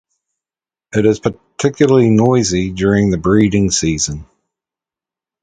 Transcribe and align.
It 0.93 1.05
is 1.05 1.19
particularly 1.19 2.09
noisy 2.09 2.71
during 2.71 3.11
the 3.11 3.19
breeding 3.19 3.69
season. 3.69 4.25